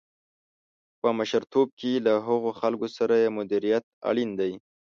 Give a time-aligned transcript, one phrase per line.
[1.01, 4.51] په مشرتوب کې له هغو خلکو سره یې مديريت اړين دی.